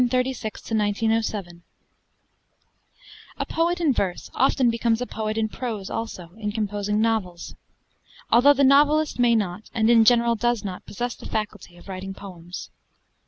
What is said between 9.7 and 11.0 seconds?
and in general does not,